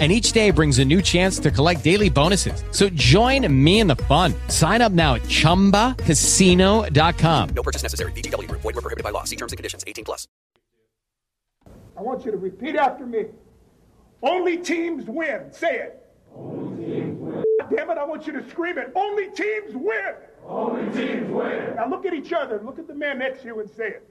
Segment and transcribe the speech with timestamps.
[0.00, 2.64] and each day brings a new chance to collect daily bonuses.
[2.72, 4.34] So join me in the fun.
[4.48, 7.48] Sign up now at ChumbaCasino.com.
[7.50, 8.10] No purchase necessary.
[8.12, 8.50] VGW.
[8.50, 9.22] Void were prohibited by law.
[9.22, 9.84] See terms and conditions.
[9.86, 10.26] 18 plus.
[11.96, 13.26] I want you to repeat after me.
[14.22, 15.52] Only teams win.
[15.52, 16.00] Say it.
[16.34, 17.44] Only teams win.
[17.70, 18.90] Damn it, I want you to scream it.
[18.96, 20.14] Only teams win.
[20.46, 21.74] Only teams win.
[21.76, 22.60] Now look at each other.
[22.64, 24.08] Look at the man next to you and say it.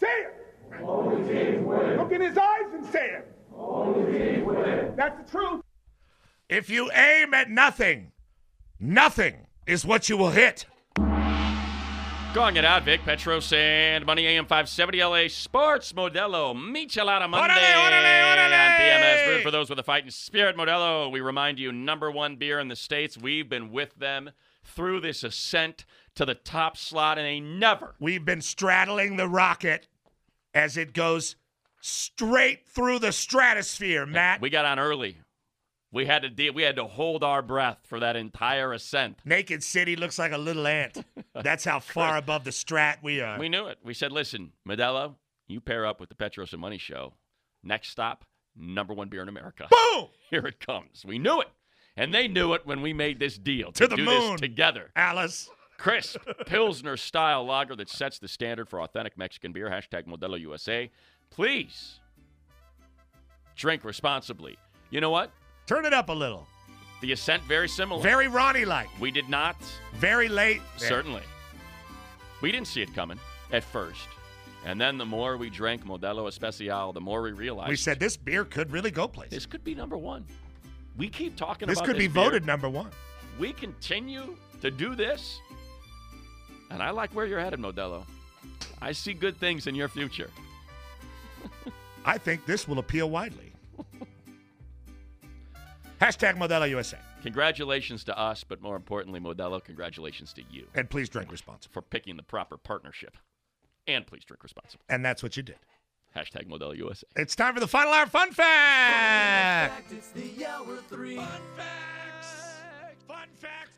[0.00, 0.34] Say it.
[0.82, 1.96] Only teams win.
[1.98, 3.32] Look in his eyes and say it.
[3.58, 4.94] Only teams win.
[4.96, 5.62] That's the truth.
[6.48, 8.12] If you aim at nothing,
[8.78, 10.66] nothing is what you will hit.
[12.34, 17.90] Calling it out, Vic Petros and Money AM 570 LA Sports Modelo Michelada Monday Orale,
[17.90, 18.66] orale, orale.
[18.66, 19.24] on PMS.
[19.26, 20.54] Brewed for those with a fighting spirit.
[20.54, 23.16] Modelo, we remind you, number one beer in the States.
[23.16, 24.32] We've been with them
[24.62, 29.88] through this ascent to the top slot, and they never We've been straddling the rocket
[30.52, 31.36] as it goes
[31.86, 34.40] straight through the stratosphere, Matt.
[34.40, 35.18] We got on early.
[35.92, 36.52] We had to deal.
[36.52, 39.20] We had to hold our breath for that entire ascent.
[39.24, 41.04] Naked City looks like a little ant.
[41.42, 43.38] That's how far above the strat we are.
[43.38, 43.78] We knew it.
[43.82, 45.14] We said, "Listen, Modelo,
[45.46, 47.14] you pair up with the Petros and Money Show.
[47.62, 48.24] Next stop,
[48.56, 49.68] number one beer in America.
[49.70, 50.08] Boom!
[50.30, 51.04] Here it comes.
[51.06, 51.48] We knew it,
[51.96, 54.32] and they knew it when we made this deal To the do moon.
[54.32, 54.90] this together.
[54.96, 55.48] Alice.
[55.78, 59.68] Crisp Pilsner style lager that sets the standard for authentic Mexican beer.
[59.70, 60.90] Hashtag Modelo USA.
[61.36, 62.00] Please
[63.56, 64.56] drink responsibly.
[64.90, 65.30] You know what?
[65.66, 66.46] Turn it up a little.
[67.02, 68.02] The ascent very similar.
[68.02, 68.88] Very Ronnie like.
[68.98, 69.56] we did not
[69.96, 70.62] Very late.
[70.78, 71.22] Certainly.
[72.40, 73.18] We didn't see it coming
[73.52, 74.08] at first.
[74.64, 78.16] And then the more we drank Modelo Especial, the more we realized We said this
[78.16, 79.32] beer could really go places.
[79.34, 80.24] this could be number one.
[80.96, 82.24] We keep talking This about could be beer.
[82.24, 82.90] voted number one.
[83.38, 85.38] We continue to do this.
[86.70, 88.04] And I like where you're headed, Modelo.
[88.80, 90.30] I see good things in your future.
[92.04, 93.52] I think this will appeal widely.
[96.00, 96.98] Hashtag Modelo USA.
[97.22, 101.72] Congratulations to us, but more importantly, Modelo, congratulations to you And please drink responsibly.
[101.72, 103.16] for picking the proper partnership.
[103.88, 104.84] And please drink responsibly.
[104.90, 105.56] And that's what you did.
[106.14, 107.06] Hashtag Modelo USA.
[107.16, 109.90] It's time for the final hour fun fact.
[109.90, 111.16] It's the hour three.
[111.16, 112.54] Fun facts.
[113.08, 113.70] Fun facts.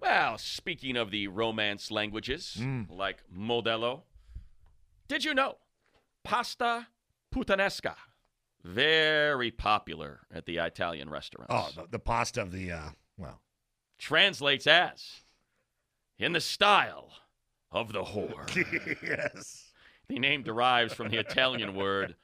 [0.00, 2.86] Well, speaking of the romance languages, Mm.
[2.90, 4.02] like Modelo,
[5.08, 5.56] did you know
[6.24, 6.86] pasta
[7.34, 7.94] puttanesca
[8.62, 11.52] very popular at the Italian restaurants?
[11.52, 13.40] Oh, the, the pasta of the, uh, well,
[13.98, 15.22] translates as
[16.18, 17.10] in the style
[17.72, 18.48] of the whore.
[19.02, 19.70] yes.
[20.08, 22.14] the name derives from the Italian word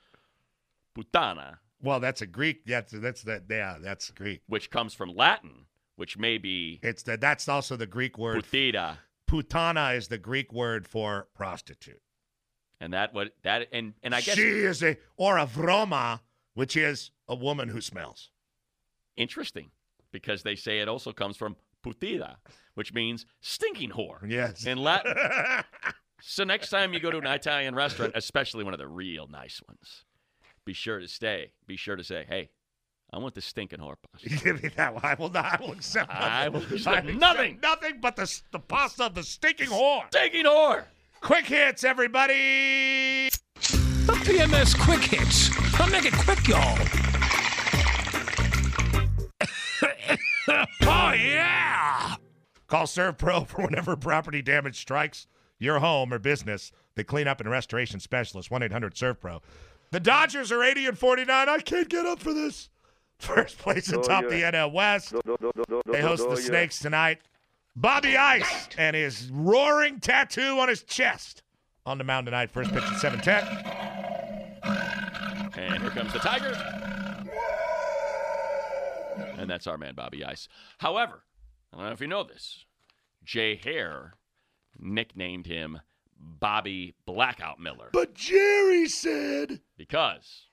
[0.96, 2.64] puttana, Well, that's a Greek.
[2.66, 3.44] That's that's that.
[3.48, 4.42] Yeah, that's Greek.
[4.46, 5.66] which comes from Latin,
[5.96, 8.44] which may be It's the, that's also the Greek word.
[8.44, 8.98] puttida,
[9.28, 12.00] Putana is the Greek word for prostitute.
[12.80, 16.20] And that what that and and I guess she is a or a vroma,
[16.54, 18.30] which is a woman who smells.
[19.16, 19.70] interesting
[20.12, 22.36] because they say it also comes from putida,
[22.74, 24.66] which means stinking whore Yes.
[24.66, 25.14] in Latin.
[26.20, 29.60] so next time you go to an Italian restaurant, especially one of the real nice
[29.68, 30.04] ones,
[30.64, 31.52] be sure to stay.
[31.66, 32.50] Be sure to say, "Hey,
[33.12, 35.04] I want the stinking whore pasta." Give me that one.
[35.04, 35.60] I will not.
[35.60, 36.10] I will accept.
[36.10, 37.58] I will accept I nothing.
[37.62, 40.06] Nothing but the the pasta of the stinking whore.
[40.08, 40.84] Stinking whore.
[41.20, 43.28] Quick hits, everybody.
[43.54, 45.50] The PMS Quick Hits.
[45.78, 46.78] I'll make it quick, y'all.
[50.82, 52.16] oh, yeah.
[52.66, 55.26] Call SERVPRO for whenever property damage strikes
[55.58, 56.72] your home or business.
[56.94, 59.40] The cleanup and restoration specialist, 1 800 SERVPRO.
[59.90, 61.48] The Dodgers are 80 and 49.
[61.48, 62.70] I can't get up for this.
[63.18, 65.14] First place atop the NL West.
[65.86, 67.20] They host the Snakes tonight.
[67.76, 71.42] Bobby Ice and his roaring tattoo on his chest
[71.86, 72.50] on the mound tonight.
[72.50, 73.46] First pitch at 7:10.
[75.56, 76.54] And here comes the Tiger.
[79.38, 80.48] And that's our man, Bobby Ice.
[80.78, 81.24] However,
[81.72, 82.64] I don't know if you know this.
[83.24, 84.14] Jay Hare
[84.78, 85.80] nicknamed him
[86.18, 90.46] Bobby Blackout Miller But Jerry said, because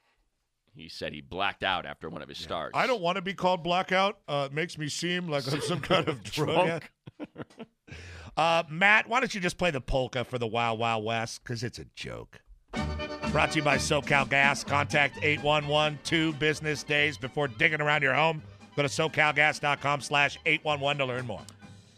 [0.73, 2.71] he said he blacked out after one of his starts.
[2.77, 4.19] "I don't want to be called blackout.
[4.27, 6.91] Uh, it makes me seem like I'm some kind of drug." Drunk.
[8.35, 11.43] Uh, Matt, why don't you just play the polka for the Wild Wild West?
[11.43, 12.39] Because it's a joke.
[13.31, 14.63] Brought to you by SoCal Gas.
[14.63, 18.43] Contact 811 two business days before digging around your home.
[18.75, 21.41] Go to SoCalGas.com slash 811 to learn more.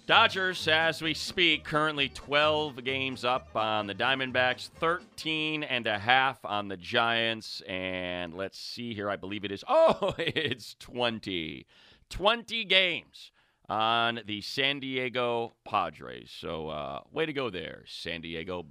[0.08, 6.44] Dodgers, as we speak, currently 12 games up on the Diamondbacks, 13 and a half
[6.46, 9.10] on the Giants, and let's see here.
[9.10, 9.64] I believe it is.
[9.70, 11.68] Oh, it's 20.
[12.10, 13.32] 20 games
[13.70, 16.32] on the San Diego Padres.
[16.36, 18.66] So, uh, way to go there, San Diego.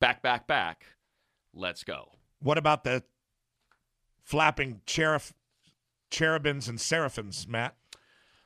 [0.00, 0.86] Back, back, back.
[1.52, 2.12] Let's go.
[2.40, 3.02] What about the
[4.22, 5.32] flapping cherif-
[6.10, 7.74] cherubins and seraphims, Matt?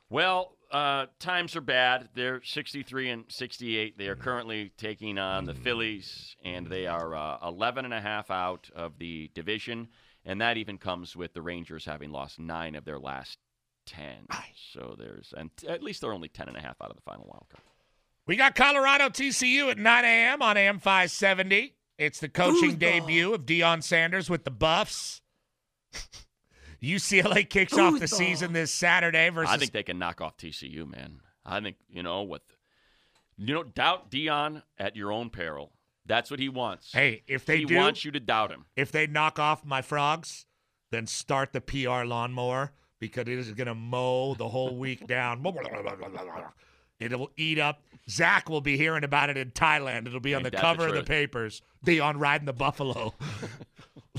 [0.09, 2.09] Well, uh, times are bad.
[2.15, 3.97] They're 63 and 68.
[3.97, 8.31] They are currently taking on the Phillies, and they are uh, 11 and a half
[8.31, 9.87] out of the division.
[10.25, 13.37] And that even comes with the Rangers having lost nine of their last
[13.85, 14.27] 10.
[14.73, 17.01] So there's, and t- at least they're only 10 and a half out of the
[17.01, 17.63] final wild card.
[18.27, 20.41] We got Colorado TCU at 9 a.m.
[20.41, 21.75] on AM 570.
[21.97, 25.21] It's the coaching debut of Deion Sanders with the Buffs.
[26.83, 29.53] UCLA kicks off the season this Saturday versus.
[29.53, 31.21] I think they can knock off TCU, man.
[31.45, 32.41] I think, you know, with,
[33.37, 35.71] you know, doubt Deion at your own peril.
[36.05, 36.91] That's what he wants.
[36.91, 38.65] hey, if they he do, wants you to doubt him.
[38.75, 40.45] if they knock off my frogs,
[40.91, 45.43] then start the PR lawnmower because it is going to mow the whole week down.
[46.99, 47.81] It'll eat up.
[48.09, 50.07] Zach will be hearing about it in Thailand.
[50.07, 51.61] It'll be on Ain't the that the cover of the papers.
[52.01, 53.13] on riding the buffalo.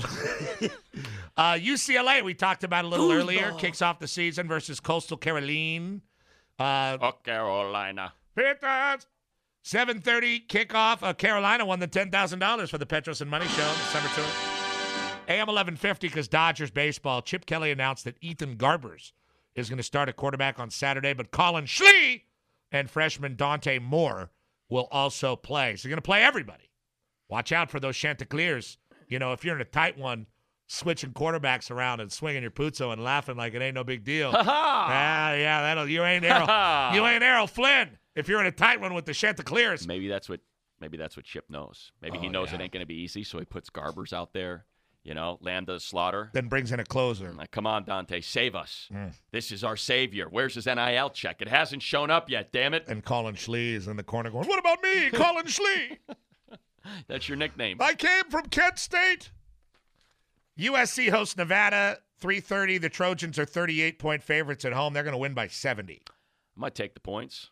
[1.37, 6.01] uh, UCLA, we talked about a little earlier, kicks off the season versus Coastal Caroline.
[6.59, 8.13] Uh, Oh, Carolina.
[8.35, 9.07] Panthers.
[9.65, 10.99] 7.30 kickoff.
[11.01, 14.56] Uh, Carolina won the $10,000 for the Petros and Money Show, December tour.
[15.27, 17.21] AM 1150 because Dodgers baseball.
[17.21, 19.11] Chip Kelly announced that Ethan Garbers
[19.55, 22.23] is going to start at quarterback on Saturday, but Collin Schlee
[22.71, 24.29] and freshman Dante Moore
[24.69, 25.75] will also play.
[25.75, 26.69] So you're going to play everybody.
[27.29, 28.77] Watch out for those Chanticleers.
[29.09, 30.27] You know, if you're in a tight one,
[30.67, 34.31] switching quarterbacks around and swinging your puzzo and laughing like it ain't no big deal.
[34.35, 36.93] Ah, yeah, that'll you ain't Errol.
[36.95, 37.97] you ain't Errol Flynn.
[38.15, 40.39] If you're in a tight one with the Chanticleers, Maybe that's what
[40.81, 41.91] maybe that's what Chip knows.
[42.01, 44.33] Maybe he Oh, knows it ain't going to be easy, so he puts Garbers out
[44.33, 44.65] there.
[45.07, 46.29] You know, Lambda Slaughter.
[46.33, 47.31] then brings in a closer.
[47.31, 48.89] Like, come on, Dante, save us.
[48.93, 49.13] Mm.
[49.31, 50.27] This is our savior.
[50.29, 51.41] Where's his NIL check?
[51.41, 52.51] It hasn't shown up yet.
[52.51, 52.83] Damn it!
[52.89, 55.97] And Collin Schlee is in the corner going, "What about me, Collin Schlee?
[57.07, 57.77] That's your nickname.
[57.79, 59.31] I came from Kent State."
[60.59, 62.81] USC hosts Nevada 3:30.
[62.81, 64.91] The Trojans are 38 point favorites at home.
[64.93, 66.01] They're going to win by 70.
[66.05, 66.11] I
[66.57, 67.51] might take the points.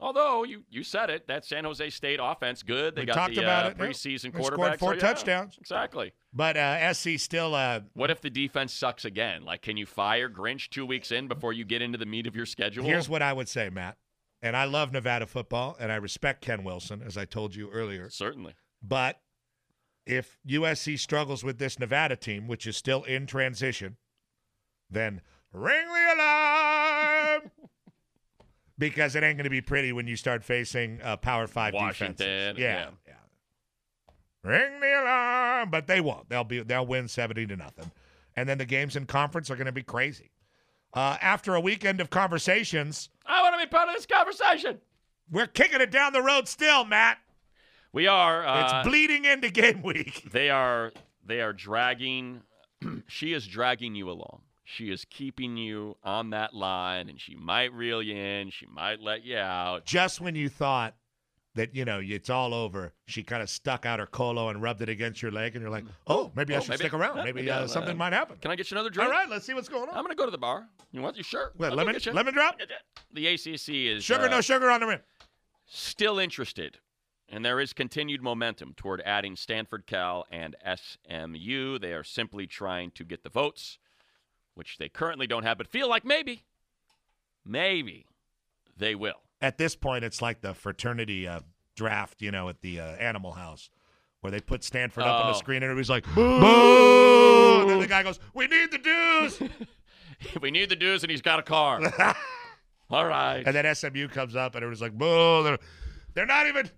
[0.00, 2.94] Although you you said it, that San Jose State offense good.
[2.94, 3.84] They We got talked the about uh, it, yeah.
[3.86, 4.78] preseason scored quarterback.
[4.78, 5.56] four so, yeah, touchdowns.
[5.58, 6.12] Exactly.
[6.32, 9.44] But uh, SC still uh, What if the defense sucks again?
[9.44, 12.36] Like, can you fire Grinch two weeks in before you get into the meat of
[12.36, 12.84] your schedule?
[12.84, 13.96] Here's what I would say, Matt.
[14.40, 18.08] And I love Nevada football, and I respect Ken Wilson, as I told you earlier.
[18.08, 18.54] certainly.
[18.80, 19.20] But
[20.06, 23.96] if USC struggles with this Nevada team, which is still in transition,
[24.88, 25.22] then
[25.52, 27.50] ring the alarm.
[28.78, 32.16] because it ain't going to be pretty when you start facing uh, Power Five Washington,
[32.56, 32.58] defenses.
[32.62, 32.88] yeah.
[33.06, 33.14] yeah.
[34.44, 36.28] Ring the alarm, but they won't.
[36.28, 37.90] They'll be they'll win seventy to nothing,
[38.36, 40.30] and then the games in conference are going to be crazy.
[40.94, 44.78] Uh, after a weekend of conversations, I want to be part of this conversation.
[45.30, 47.18] we're kicking it down the road still, Matt.
[47.92, 48.40] We are.
[48.62, 50.30] It's Uh, bleeding into game week.
[50.32, 50.92] they are.
[51.26, 52.42] They are dragging.
[53.08, 54.42] she is dragging you along.
[54.70, 58.50] She is keeping you on that line, and she might reel you in.
[58.50, 59.86] She might let you out.
[59.86, 60.94] just when you thought
[61.54, 64.82] that you know it's all over, she kind of stuck out her colo and rubbed
[64.82, 67.16] it against your leg, and you're like, "Oh, maybe I oh, should maybe- stick around.
[67.16, 69.10] yeah, Maybe maybe uh, something uh, might happen." Can I get you another drink?
[69.10, 69.96] All right, let's see what's going on.
[69.96, 70.68] I'm gonna go to the bar.
[70.92, 71.54] You want your shirt?
[71.56, 72.60] What, lemon, lemon drop,
[73.12, 75.00] The ACC is sugar, uh, no sugar on the rim.
[75.66, 76.78] still interested,
[77.28, 81.78] and there is continued momentum toward adding Stanford, Cal, and SMU.
[81.78, 83.78] They are simply trying to get the votes,
[84.58, 86.44] which they currently don't have, but feel like maybe,
[87.44, 88.06] maybe
[88.76, 89.20] they will.
[89.40, 91.40] At this point, it's like the fraternity uh,
[91.76, 93.70] draft, you know, at the uh, Animal House.
[94.20, 95.38] Where they put Stanford up on the Oh.
[95.38, 97.60] screen and everybody's like, boo!
[97.60, 99.40] And then the guy goes, We need the dues!
[100.42, 101.80] we need the dues, and he's got a car.
[102.90, 103.44] All right.
[103.46, 105.44] and then SMU comes up and everyone's like, boo!
[105.44, 105.58] They're,
[106.14, 106.68] they're not even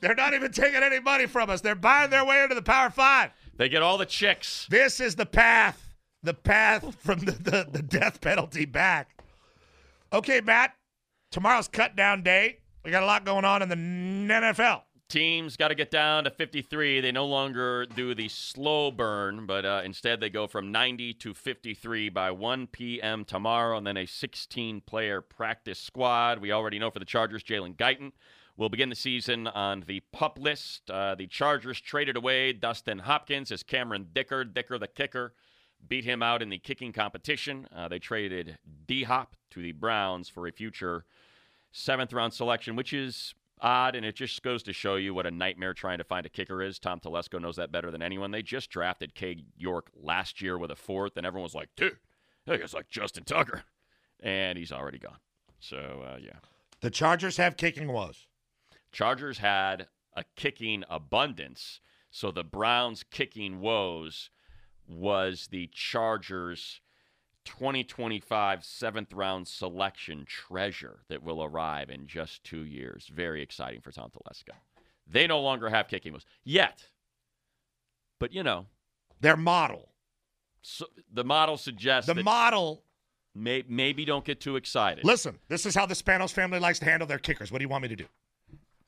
[0.00, 1.60] they're not even taking any money from us.
[1.62, 3.32] They're buying their way into the Power Five.
[3.56, 4.68] They get all the chicks.
[4.70, 5.87] This is the path,
[6.22, 9.22] the path from the, the, the death penalty back.
[10.12, 10.74] Okay, Matt,
[11.30, 12.58] tomorrow's cut down day.
[12.84, 14.82] We got a lot going on in the NFL.
[15.08, 17.00] Teams got to get down to 53.
[17.00, 21.32] They no longer do the slow burn, but uh, instead they go from 90 to
[21.32, 23.24] 53 by 1 p.m.
[23.24, 26.40] tomorrow, and then a 16 player practice squad.
[26.40, 28.12] We already know for the Chargers, Jalen Guyton
[28.58, 30.90] will begin the season on the pup list.
[30.90, 35.32] Uh, the Chargers traded away Dustin Hopkins as Cameron Dicker, Dicker the kicker,
[35.86, 37.68] beat him out in the kicking competition.
[37.74, 41.04] Uh, they traded D Hop to the Browns for a future
[41.72, 45.30] seventh round selection, which is odd, and it just goes to show you what a
[45.30, 46.78] nightmare trying to find a kicker is.
[46.78, 48.30] Tom Telesco knows that better than anyone.
[48.30, 51.96] They just drafted Cade York last year with a fourth, and everyone was like, dude,
[52.46, 53.64] that guy's like Justin Tucker.
[54.20, 55.18] And he's already gone.
[55.60, 56.38] So, uh, yeah.
[56.80, 58.26] The Chargers have kicking woes.
[58.92, 61.80] Chargers had a kicking abundance.
[62.10, 64.30] So the Browns' kicking woes
[64.88, 66.80] was the Chargers'
[67.44, 73.10] 2025 seventh round selection treasure that will arrive in just two years.
[73.12, 74.54] Very exciting for Tom Telesco.
[75.06, 76.84] They no longer have kicking woes yet.
[78.20, 78.66] But, you know,
[79.20, 79.90] Their model.
[80.62, 82.82] so the model suggests The that model.
[83.34, 85.04] may, maybe don't get too excited.
[85.04, 87.50] Listen, this is how the Spanos family likes to handle their kickers.
[87.52, 88.06] What do you want me to do?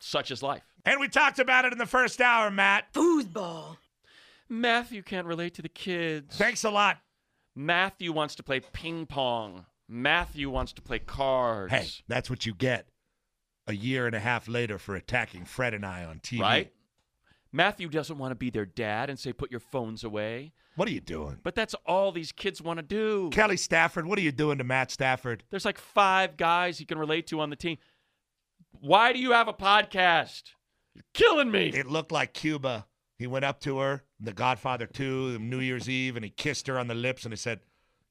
[0.01, 0.63] Such is life.
[0.85, 2.93] And we talked about it in the first hour, Matt.
[2.93, 3.77] Foosball.
[4.51, 6.37] Matthew can't relate to the kids.
[6.37, 6.99] Thanks a lot.
[7.55, 9.65] Matthew wants to play ping pong.
[9.89, 11.73] Matthew wants to play cards.
[11.73, 12.89] Hey, that's what you get
[13.67, 16.41] a year and a half later for attacking Fred and I on TV.
[16.41, 16.73] right?
[17.53, 20.53] Matthew doesn't want to be their dad and say, put your phones away.
[20.77, 21.39] What are you doing?
[21.43, 23.31] But that's all these kids want to do.
[23.31, 25.43] Kelly Stafford, what are you doing to Matt Stafford?
[25.51, 27.79] There's like five guys he can relate to on the team.
[28.81, 30.43] Why do you have a podcast?
[30.95, 31.69] You're killing me.
[31.75, 32.87] It looked like Cuba.
[33.21, 36.79] He went up to her, The Godfather 2, New Year's Eve, and he kissed her
[36.79, 37.61] on the lips and he said,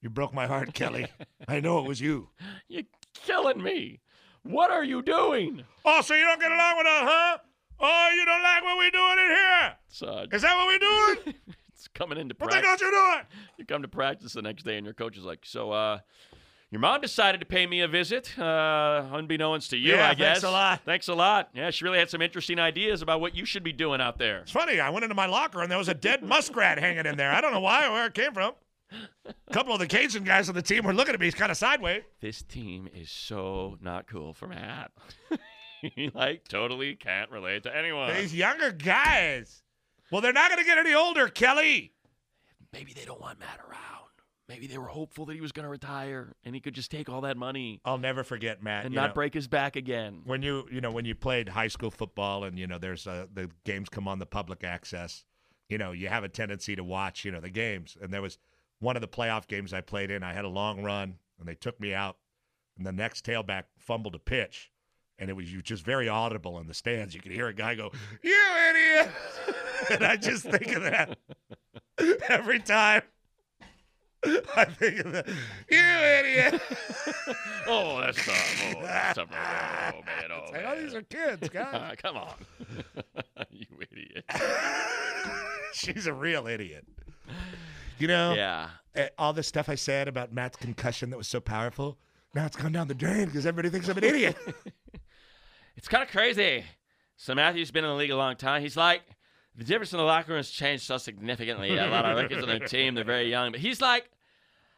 [0.02, 1.08] You broke my heart, Kelly.
[1.48, 2.30] I know it was you.
[2.68, 2.84] You're
[3.16, 4.02] killing me.
[4.44, 5.64] What are you doing?
[5.84, 7.38] Oh, so you don't get along with us, huh?
[7.80, 9.76] Oh, you don't like what we're doing in here?
[10.08, 10.78] Uh, Is that what we're
[11.26, 11.36] doing?
[11.74, 12.62] it's coming into practice.
[12.62, 13.26] what the hell you doing?
[13.58, 16.00] You come to practice the next day, and your coach is like, "So, uh,
[16.72, 20.42] your mom decided to pay me a visit, uh, unbeknownst to you, Yeah, I guess.
[20.42, 20.82] thanks a lot.
[20.86, 21.50] Thanks a lot.
[21.54, 24.40] Yeah, she really had some interesting ideas about what you should be doing out there.
[24.40, 24.80] It's funny.
[24.80, 27.32] I went into my locker and there was a dead muskrat hanging in there.
[27.32, 28.54] I don't know why or where it came from.
[29.26, 31.58] A couple of the Cajun guys on the team were looking at me kind of
[31.58, 32.02] sideways.
[32.22, 34.92] This team is so not cool for Matt.
[35.82, 38.14] he like totally can't relate to anyone.
[38.16, 39.62] These younger guys.
[40.12, 41.94] Well, they're not going to get any older, Kelly.
[42.74, 43.99] Maybe they don't want Matt around.
[44.50, 47.08] Maybe they were hopeful that he was going to retire and he could just take
[47.08, 48.86] all that money I'll never forget, Matt.
[48.86, 50.22] and not know, break his back again.
[50.26, 53.28] when you you know when you played high school football and you know there's uh,
[53.32, 55.24] the games come on the public access.
[55.70, 58.38] You know you have a tendency to watch you know the games, and there was
[58.80, 60.24] one of the playoff games I played in.
[60.24, 62.18] I had a long run, and they took me out,
[62.76, 64.72] and the next tailback fumbled a pitch.
[65.20, 67.14] And it was you just very audible in the stands.
[67.14, 67.92] You could hear a guy go,
[68.24, 69.12] "You idiot!"
[69.92, 71.18] and I just think of that
[72.30, 73.04] every time.
[74.56, 75.28] I think of that.
[75.70, 76.62] You idiot!
[77.72, 78.64] Oh, that's tough.
[78.76, 79.30] Oh, that's tough.
[79.32, 79.94] right.
[79.96, 80.32] Oh, man.
[80.32, 81.68] Oh, It's like, oh, these are kids, guys.
[81.72, 82.34] Ah, come on.
[83.52, 84.26] you idiot.
[85.74, 86.86] She's a real idiot.
[88.00, 88.70] You know, Yeah.
[88.96, 92.00] eh, all the stuff I said about Matt's concussion that was so powerful,
[92.34, 94.36] now it's gone down the drain because everybody thinks I'm an idiot.
[95.76, 96.66] It's kind of crazy.
[97.18, 98.62] So Matthew's been in the league a long time.
[98.64, 99.02] He's like,
[99.60, 101.78] the difference in the locker room has changed so significantly.
[101.78, 103.52] A lot of rookies on their team, they're very young.
[103.52, 104.10] But he's like,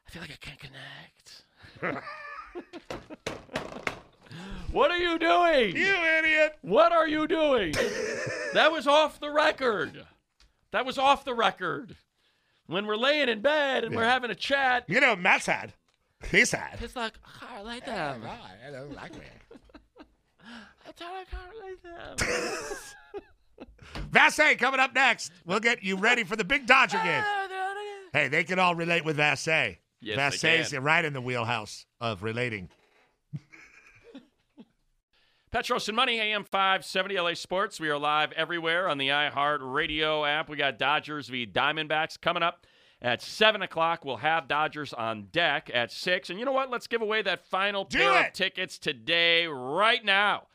[0.07, 2.03] I feel like I can't connect.
[4.71, 5.75] what are you doing?
[5.75, 6.57] you idiot.
[6.63, 7.73] What are you doing?
[8.55, 10.03] that was off the record.
[10.71, 11.95] That was off the record.
[12.65, 15.73] When we're laying in bed and we're having a chat, You know, Matt's had.
[16.31, 16.79] He's had.
[16.81, 17.13] it's like,
[17.55, 18.23] I like them.
[18.25, 19.25] I don't like me.
[20.88, 22.27] I thought I of like them.
[24.11, 25.31] Vassegh coming up next.
[25.45, 27.23] We'll get you ready for the big Dodger game.
[27.25, 27.47] Ah,
[28.13, 29.77] Hey, they can all relate with Vassegh.
[30.01, 32.69] Yes, they Vassegh's right in the wheelhouse of relating.
[35.51, 37.79] Petros and Money, AM 570 LA Sports.
[37.79, 40.50] We are live everywhere on the iHeart Radio app.
[40.50, 41.45] We got Dodgers v.
[41.45, 42.65] Diamondbacks coming up
[43.01, 44.05] at 7 o'clock.
[44.05, 46.29] We'll have Dodgers on deck at 6.
[46.29, 46.69] And you know what?
[46.69, 48.27] Let's give away that final Do pair it!
[48.27, 50.47] of tickets today, right now.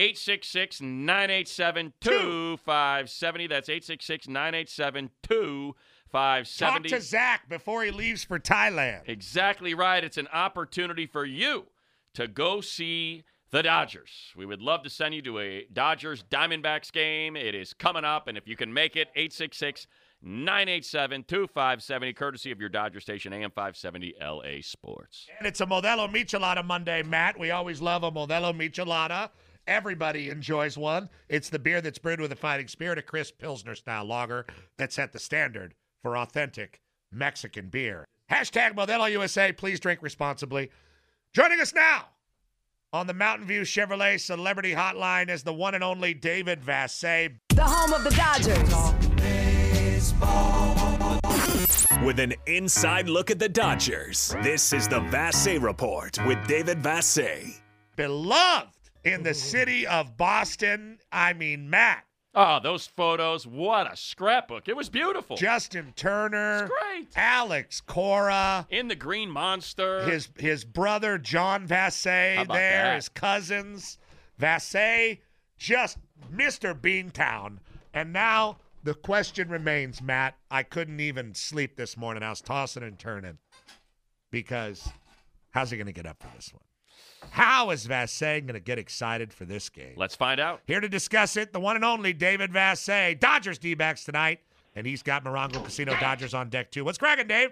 [0.00, 3.46] 866 987 2570.
[3.48, 5.76] That's 866 987 Talk
[6.10, 6.88] 2570.
[6.88, 9.02] to Zach before he leaves for Thailand.
[9.06, 10.02] Exactly right.
[10.02, 11.66] It's an opportunity for you
[12.14, 14.32] to go see the Dodgers.
[14.34, 17.36] We would love to send you to a Dodgers Diamondbacks game.
[17.36, 19.86] It is coming up, and if you can make it, 866
[20.22, 25.26] 987 2570, courtesy of your Dodger station, AM 570 LA Sports.
[25.38, 27.38] And it's a Modelo Michelada Monday, Matt.
[27.38, 29.28] We always love a Modelo Michelada.
[29.70, 31.08] Everybody enjoys one.
[31.28, 34.44] It's the beer that's brewed with a fighting spirit, a crisp Pilsner style lager
[34.78, 36.80] that set the standard for authentic
[37.12, 38.04] Mexican beer.
[38.28, 39.52] Hashtag Modelo USA.
[39.52, 40.72] Please drink responsibly.
[41.32, 42.06] Joining us now
[42.92, 47.36] on the Mountain View Chevrolet Celebrity Hotline is the one and only David Vassegh.
[47.50, 48.74] The home of the Dodgers.
[52.04, 57.60] With an inside look at the Dodgers, this is the Vassegh Report with David Vassegh.
[57.94, 60.98] beloved in the city of Boston.
[61.12, 62.04] I mean, Matt.
[62.32, 63.46] Oh, those photos.
[63.46, 64.68] What a scrapbook.
[64.68, 65.36] It was beautiful.
[65.36, 66.62] Justin Turner.
[66.62, 67.08] It's great.
[67.16, 68.66] Alex Cora.
[68.70, 70.02] In the Green Monster.
[70.04, 72.94] His his brother John Vassegh there, that?
[72.94, 73.98] his cousins.
[74.40, 75.18] Vassegh,
[75.58, 75.98] just
[76.32, 76.72] Mr.
[76.72, 77.58] Beantown.
[77.92, 80.36] And now the question remains, Matt.
[80.50, 82.22] I couldn't even sleep this morning.
[82.22, 83.38] I was tossing and turning
[84.30, 84.88] because
[85.50, 86.62] how's he going to get up for this one?
[87.30, 89.94] How is Vassegh going to get excited for this game?
[89.96, 90.60] Let's find out.
[90.66, 93.20] Here to discuss it, the one and only David Vassegh.
[93.20, 94.40] Dodgers D backs tonight,
[94.74, 96.84] and he's got Morongo Casino Dodgers on deck too.
[96.84, 97.50] What's cracking, Dave?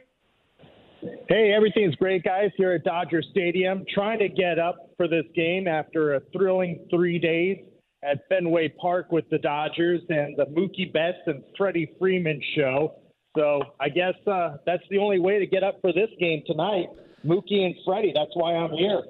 [1.28, 3.84] Hey, everything's great, guys, here at Dodger Stadium.
[3.94, 7.58] Trying to get up for this game after a thrilling three days
[8.02, 12.96] at Fenway Park with the Dodgers and the Mookie Betts and Freddie Freeman show.
[13.36, 16.86] So I guess uh, that's the only way to get up for this game tonight.
[17.24, 18.12] Mookie and Freddie.
[18.14, 19.02] That's why I'm here.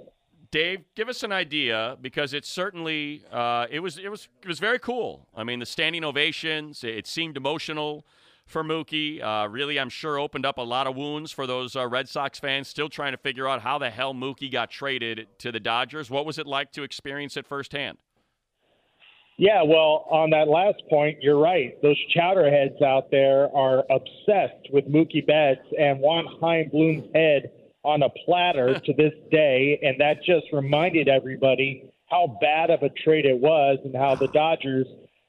[0.50, 4.58] Dave, give us an idea because it certainly uh, it was it was it was
[4.58, 5.26] very cool.
[5.36, 6.84] I mean, the standing ovations.
[6.84, 8.06] It seemed emotional
[8.46, 9.22] for Mookie.
[9.22, 12.38] Uh, really, I'm sure opened up a lot of wounds for those uh, Red Sox
[12.38, 16.10] fans still trying to figure out how the hell Mookie got traded to the Dodgers.
[16.10, 17.98] What was it like to experience it firsthand?
[19.36, 21.80] Yeah, well, on that last point, you're right.
[21.80, 27.52] Those chowderheads out there are obsessed with Mookie Betts and want Chaim Bloom's head
[27.84, 32.88] on a platter to this day, and that just reminded everybody how bad of a
[32.88, 34.86] trade it was and how the Dodgers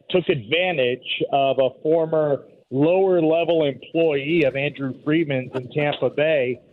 [0.10, 6.60] took advantage of a former lower level employee of Andrew Friedman's in Tampa Bay.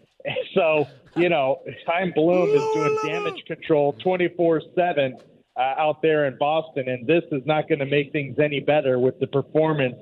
[0.55, 5.17] So, you know, Chaim Bloom is doing damage control 24 7
[5.57, 8.99] uh, out there in Boston, and this is not going to make things any better
[8.99, 9.95] with the performance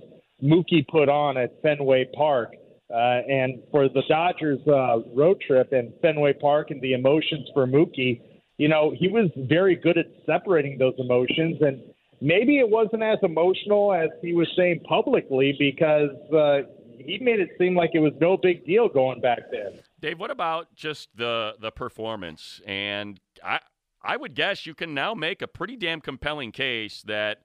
[0.43, 2.55] Mookie put on at Fenway Park.
[2.93, 7.67] Uh, and for the Dodgers uh, road trip and Fenway Park and the emotions for
[7.67, 8.21] Mookie,
[8.59, 11.57] you know, he was very good at separating those emotions.
[11.61, 11.81] And
[12.21, 17.51] maybe it wasn't as emotional as he was saying publicly because uh, he made it
[17.59, 19.81] seem like it was no big deal going back then.
[20.01, 22.61] Dave, what about just the the performance?
[22.67, 23.61] And I
[24.03, 27.41] I would guess you can now make a pretty damn compelling case that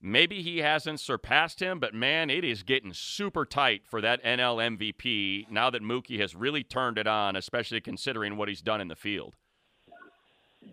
[0.00, 4.78] maybe he hasn't surpassed him, but man, it is getting super tight for that NL
[4.78, 8.88] MVP now that Mookie has really turned it on, especially considering what he's done in
[8.88, 9.36] the field.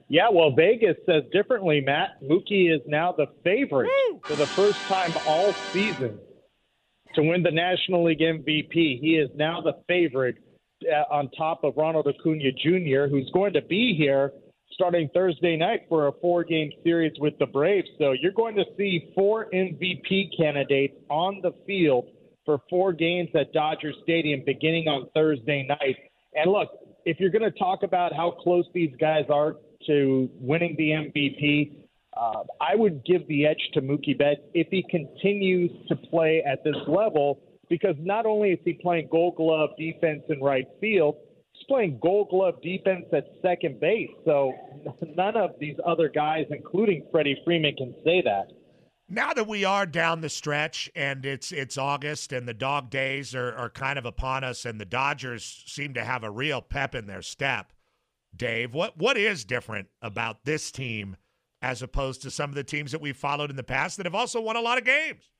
[0.09, 2.21] Yeah, well, Vegas says differently, Matt.
[2.21, 3.89] Mookie is now the favorite
[4.23, 6.19] for the first time all season
[7.15, 8.99] to win the National League MVP.
[8.99, 10.37] He is now the favorite
[10.85, 14.31] uh, on top of Ronald Acuna Jr., who's going to be here
[14.77, 17.87] starting Thursday night for a four game series with the Braves.
[17.97, 22.05] So you're going to see four MVP candidates on the field
[22.45, 25.97] for four games at Dodger Stadium beginning on Thursday night.
[26.35, 26.69] And look,
[27.05, 29.55] if you're going to talk about how close these guys are
[29.87, 31.73] to winning the MVP,
[32.15, 36.63] uh, I would give the edge to Mookie Betts if he continues to play at
[36.63, 41.15] this level because not only is he playing gold glove defense in right field,
[41.57, 44.09] he's playing gold glove defense at second base.
[44.25, 44.53] So
[45.15, 48.51] none of these other guys, including Freddie Freeman, can say that.
[49.09, 53.33] Now that we are down the stretch and it's it's August and the dog days
[53.33, 56.93] are, are kind of upon us and the Dodgers seem to have a real pep
[56.93, 57.71] in their step,
[58.35, 61.15] Dave, what what is different about this team
[61.61, 64.13] as opposed to some of the teams that we've followed in the past that have
[64.13, 65.31] also won a lot of games?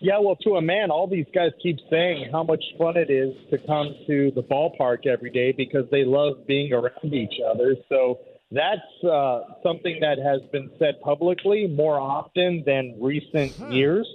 [0.00, 3.34] Yeah, well, to a man, all these guys keep saying how much fun it is
[3.50, 7.74] to come to the ballpark every day because they love being around each other.
[7.88, 8.18] So
[8.50, 14.06] that's uh, something that has been said publicly more often than recent years.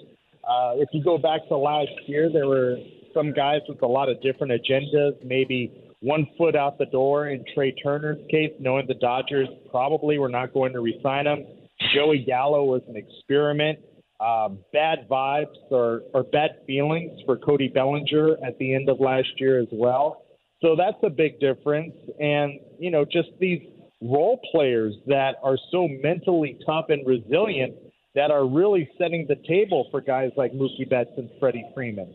[0.44, 2.78] Uh, if you go back to last year, there were
[3.14, 7.44] some guys with a lot of different agendas, maybe one foot out the door in
[7.54, 11.46] Trey Turner's case, knowing the Dodgers probably were not going to resign him.
[11.94, 13.80] Joey Gallo was an experiment.
[14.22, 19.30] Uh, bad vibes or, or bad feelings for Cody Bellinger at the end of last
[19.38, 20.26] year as well.
[20.62, 21.96] So that's a big difference.
[22.20, 23.64] And, you know, just these
[24.00, 27.74] role players that are so mentally tough and resilient
[28.14, 32.14] that are really setting the table for guys like Mookie Betts and Freddie Freeman.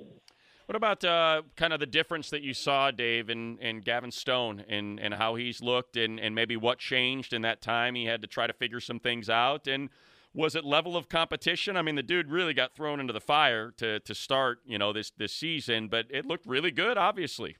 [0.66, 4.64] What about uh, kind of the difference that you saw, Dave, and, in Gavin Stone
[4.68, 7.96] and, and how he's looked and, and maybe what changed in that time?
[7.96, 9.66] He had to try to figure some things out.
[9.66, 9.90] And
[10.36, 11.76] was it level of competition?
[11.76, 14.92] I mean, the dude really got thrown into the fire to, to start, you know,
[14.92, 17.56] this, this season, but it looked really good, obviously.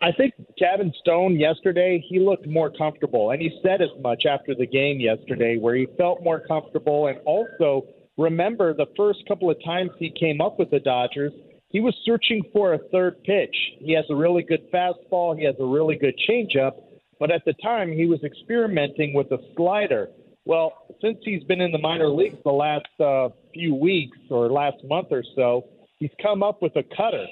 [0.00, 3.32] I think Gavin Stone yesterday, he looked more comfortable.
[3.32, 7.08] And he said as much after the game yesterday, where he felt more comfortable.
[7.08, 7.86] And also,
[8.16, 11.32] remember the first couple of times he came up with the Dodgers,
[11.70, 13.54] he was searching for a third pitch.
[13.80, 16.72] He has a really good fastball, he has a really good changeup.
[17.18, 20.08] but at the time he was experimenting with a slider.
[20.46, 24.76] Well, since he's been in the minor leagues the last uh, few weeks or last
[24.84, 25.66] month or so,
[25.98, 27.26] he's come up with a cutter.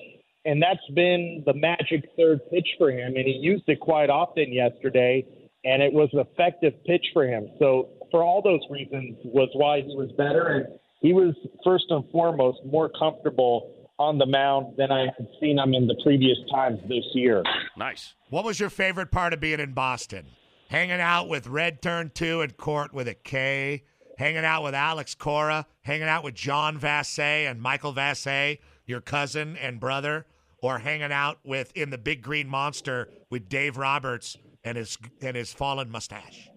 [0.45, 3.15] And that's been the magic third pitch for him.
[3.17, 5.25] And he used it quite often yesterday,
[5.65, 7.49] and it was an effective pitch for him.
[7.59, 10.47] So, for all those reasons, was why he was better.
[10.49, 15.59] And he was, first and foremost, more comfortable on the mound than I had seen
[15.59, 17.43] him in the previous times this year.
[17.77, 18.15] Nice.
[18.29, 20.27] What was your favorite part of being in Boston?
[20.75, 23.85] Hanging out with Red Turn 2 and Court with a K,
[24.19, 29.57] hanging out with Alex Cora, hanging out with John Vassegh and Michael Vassegh, your cousin
[29.59, 30.27] and brother,
[30.63, 35.37] or hanging out with in the Big Green Monster with Dave Roberts and his and
[35.37, 36.51] his fallen mustache.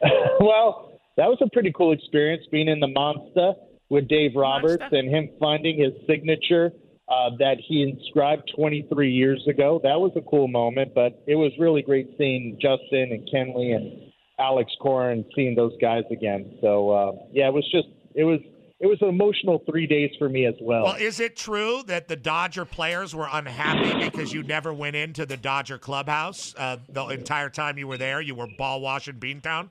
[0.40, 3.52] well, that was a pretty cool experience being in the Monster
[3.90, 6.72] with Dave Roberts and him finding his signature
[7.08, 9.80] uh, that he inscribed 23 years ago.
[9.82, 14.12] That was a cool moment, but it was really great seeing Justin and Kenley and
[14.38, 16.58] Alex Corin seeing those guys again.
[16.60, 18.40] So uh, yeah, it was just it was
[18.78, 20.84] it was an emotional three days for me as well.
[20.84, 25.24] Well, is it true that the Dodger players were unhappy because you never went into
[25.24, 28.20] the Dodger clubhouse uh, the entire time you were there?
[28.20, 29.70] You were ball washing Beantown.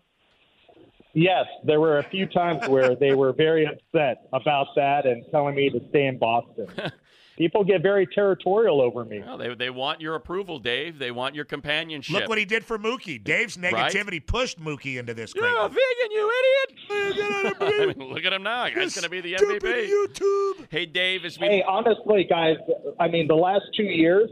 [1.13, 5.55] Yes, there were a few times where they were very upset about that and telling
[5.55, 6.67] me to stay in Boston.
[7.37, 9.19] People get very territorial over me.
[9.19, 10.99] Well, they, they want your approval, Dave.
[10.99, 12.13] They want your companionship.
[12.13, 13.21] Look what he did for Mookie.
[13.21, 15.33] Dave's negativity pushed Mookie into this.
[15.35, 17.55] You're a vegan, you idiot!
[17.61, 18.69] I mean, look at him now.
[18.69, 19.89] Guy's going to be the MVP.
[19.89, 20.67] YouTube.
[20.69, 22.55] Hey, Dave, as we Hey, honestly, guys,
[22.99, 24.29] I mean, the last two years,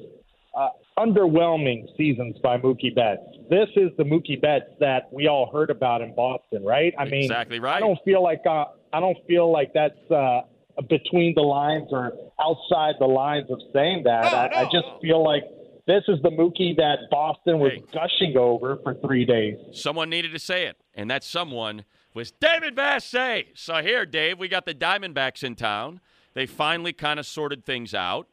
[0.56, 3.22] uh, underwhelming seasons by Mookie Betts.
[3.50, 6.94] This is the Mookie Betts that we all heard about in Boston, right?
[6.98, 7.76] I mean, Exactly right.
[7.76, 10.42] I don't feel like uh, I don't feel like that's uh,
[10.90, 14.24] between the lines or outside the lines of saying that.
[14.32, 15.44] No, I, I just feel like
[15.86, 17.84] this is the Mookie that Boston was Hey.
[17.94, 19.58] gushing over for three days.
[19.74, 21.84] someone needed to say it, and that someone
[22.14, 23.48] was David Vassegh.
[23.56, 26.00] So here, Dave, we got the Diamondbacks in town.
[26.34, 28.28] They finally kind of sorted things out.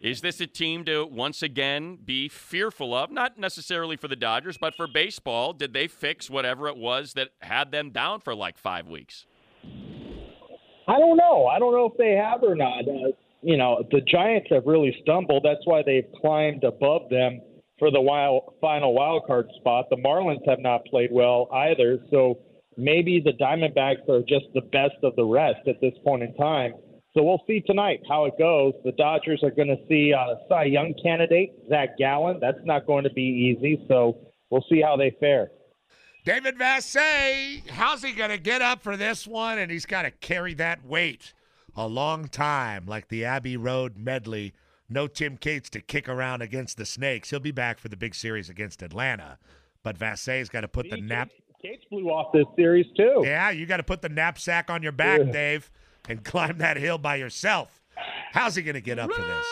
[0.00, 3.10] Is this a team to once again be fearful of?
[3.10, 5.52] Not necessarily for the Dodgers, but for baseball.
[5.52, 9.24] Did they fix whatever it was that had them down for like five weeks?
[10.86, 11.46] I don't know.
[11.46, 12.86] I don't know if they have or not.
[12.86, 15.44] Uh, you know, the Giants have really stumbled.
[15.44, 17.40] That's why they've climbed above them
[17.78, 19.86] for the wild, final wild card spot.
[19.90, 21.98] The Marlins have not played well either.
[22.10, 22.38] So
[22.76, 26.72] maybe the Diamondbacks are just the best of the rest at this point in time.
[27.14, 28.72] So we'll see tonight how it goes.
[28.84, 32.38] The Dodgers are going to see uh, Cy Young candidate Zach Gallen.
[32.40, 33.22] That's not going to be
[33.56, 33.84] easy.
[33.88, 34.18] So
[34.50, 35.50] we'll see how they fare.
[36.24, 39.58] David Vassegh, how's he going to get up for this one?
[39.58, 41.34] And he's got to carry that weight
[41.76, 44.54] a long time, like the Abbey Road medley.
[44.88, 47.28] No Tim Cates to kick around against the Snakes.
[47.30, 49.38] He'll be back for the big series against Atlanta.
[49.82, 51.30] But Vassegh's got to put the nap.
[51.60, 53.22] Cates blew off this series too.
[53.24, 55.32] Yeah, you got to put the knapsack on your back, Yeah.
[55.32, 55.70] Dave,
[56.08, 57.82] and climb that hill by yourself.
[58.32, 59.46] How's he going to get up for this?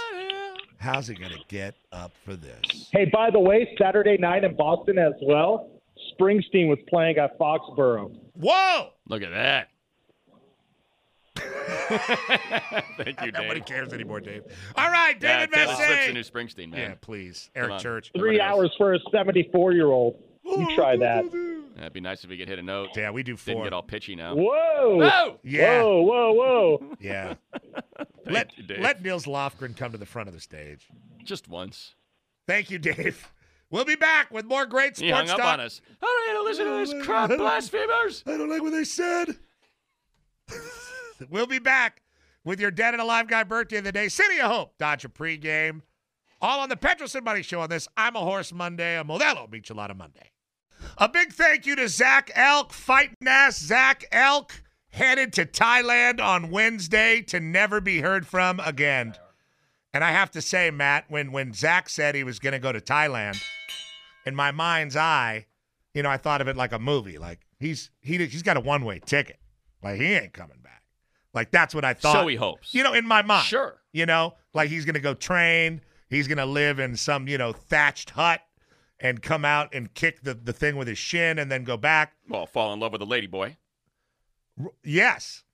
[0.78, 2.88] How's he going to get up for this?
[2.92, 5.70] Hey, by the way, Saturday night in Boston as well,
[6.12, 8.15] Springsteen was playing at Foxborough.
[8.35, 8.91] Whoa!
[9.09, 9.69] Look at that.
[12.97, 13.43] Thank you, Dave.
[13.43, 14.43] Nobody cares anymore, Dave.
[14.77, 16.81] All right, Yeah, David Taylor Swift's the new Springsteen, man.
[16.81, 17.51] Yeah, please.
[17.55, 17.79] Eric.
[17.81, 18.11] Church.
[18.17, 20.23] Three Nobody hours for a 74 year old.
[20.45, 21.25] You try that.
[21.77, 22.91] That'd be nice if we could hit a note.
[22.97, 23.55] Yeah, we do four.
[23.55, 24.35] Didn't get all pitchy now.
[24.35, 25.03] Whoa.
[25.03, 25.38] Oh!
[25.43, 25.83] Yeah.
[25.83, 26.97] Whoa, whoa, whoa.
[27.01, 27.35] Yeah.
[28.27, 30.88] Let you, let Nils Lofgren come to the front of the stage.
[31.25, 31.95] Just once.
[32.47, 33.33] Thank you, Dave.
[33.72, 35.54] We'll be back with more great He hung sports up talk.
[35.54, 35.80] on us.
[36.00, 38.22] I don't need to listen to this crap, blasphemers.
[38.26, 39.35] I don't like what they said.
[41.30, 42.02] we'll be back
[42.44, 45.80] with your dead and alive guy birthday of the day, City of Hope, Dodger pregame.
[46.40, 49.48] All on the Petros and Money Show on this I'm a Horse Monday, a Modelo
[49.48, 50.32] Michelada Monday.
[50.98, 56.50] A big thank you to Zach Elk, fighting ass Zach Elk, headed to Thailand on
[56.50, 59.14] Wednesday to never be heard from again.
[59.94, 62.72] And I have to say, Matt, when when Zach said he was going to go
[62.72, 63.42] to Thailand,
[64.24, 65.46] in my mind's eye,
[65.94, 67.18] you know, I thought of it like a movie.
[67.18, 69.38] Like he's he he's got a one way ticket.
[69.83, 70.83] Like he ain't coming back.
[71.35, 72.14] Like that's what I thought.
[72.14, 72.74] So he hopes.
[72.74, 73.46] You know, in my mind.
[73.46, 73.81] Sure.
[73.92, 75.83] You know, like he's gonna go train.
[76.09, 78.40] He's gonna live in some you know thatched hut
[79.00, 82.14] and come out and kick the the thing with his shin and then go back.
[82.28, 83.57] Well, fall in love with a lady boy.
[84.62, 85.44] R- Yes.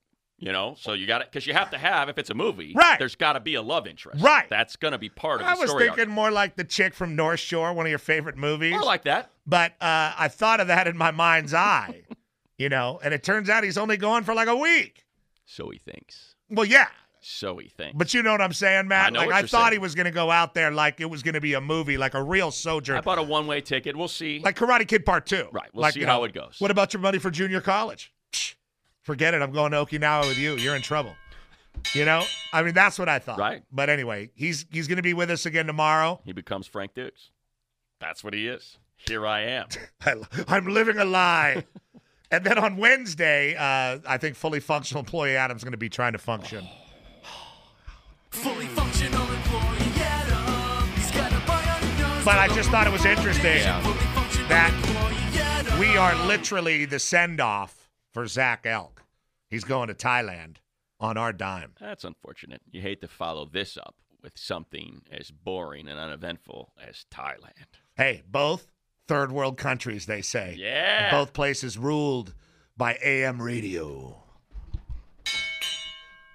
[0.41, 2.73] You know, so you got it because you have to have if it's a movie.
[2.77, 2.97] Right.
[2.97, 4.23] There's got to be a love interest.
[4.23, 4.49] Right.
[4.49, 5.87] That's going to be part of the I was story.
[5.87, 6.11] thinking arc.
[6.11, 8.75] more like the chick from North Shore, one of your favorite movies.
[8.75, 9.33] Or like that.
[9.47, 12.03] but uh, I thought of that in my mind's eye,
[12.57, 15.05] you know, and it turns out he's only going for like a week.
[15.45, 16.37] So he thinks.
[16.49, 16.87] Well, yeah.
[17.21, 17.97] So he thinks.
[17.97, 19.09] But you know what I'm saying, Matt?
[19.09, 19.73] I know like I thought saying.
[19.73, 21.99] he was going to go out there like it was going to be a movie,
[21.99, 23.97] like a real soldier, I bought a one-way ticket.
[23.97, 24.39] We'll see.
[24.39, 25.49] like Karate Kid Part Two.
[25.51, 26.57] Right, we'll like, see how know, it goes.
[26.61, 28.13] What about your money for junior college?
[29.09, 29.43] Psh, Forget it.
[29.43, 30.57] I'm going to Okinawa with you.
[30.57, 31.15] You're in trouble.
[31.95, 33.39] You know, I mean, that's what I thought.
[33.39, 33.63] Right.
[33.73, 36.21] But anyway, he's he's going to be with us again tomorrow.
[36.25, 37.31] he becomes Frank Dux.
[38.01, 38.79] That's what he is.
[38.97, 39.69] Here I am.
[40.05, 40.15] I,
[40.49, 41.65] I'm living a lie.
[42.31, 46.13] and then on Wednesday, uh, I think fully functional employee Adam's going to be trying
[46.13, 46.67] to function.
[48.31, 50.89] Fully functional employee Adam.
[50.97, 52.25] He's got a bionic nose.
[52.25, 53.81] But I just thought it was interesting Yeah.
[54.49, 57.78] That we are literally the send off
[58.19, 59.05] for Zach Elk.
[59.49, 60.57] He's going to Thailand
[60.99, 61.75] on our dime.
[61.79, 62.61] That's unfortunate.
[62.69, 67.79] You hate to follow this up with something as boring and uneventful as Thailand.
[67.97, 68.67] Hey, both
[69.07, 70.57] third world countries, they say.
[70.59, 71.13] Yeah.
[71.13, 72.35] Both places ruled
[72.77, 74.21] by AM radio.